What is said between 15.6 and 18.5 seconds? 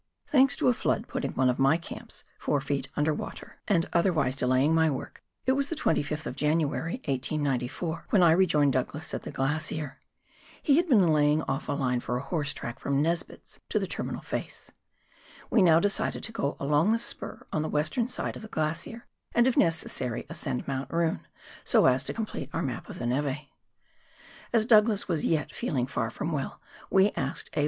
now decided to go along the spur on the western side of the